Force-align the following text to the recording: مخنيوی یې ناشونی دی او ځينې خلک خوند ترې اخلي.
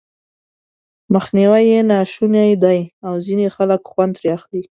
مخنيوی 1.13 1.63
یې 1.71 1.79
ناشونی 1.91 2.51
دی 2.63 2.79
او 3.05 3.13
ځينې 3.25 3.47
خلک 3.55 3.81
خوند 3.91 4.11
ترې 4.17 4.29
اخلي. 4.37 4.59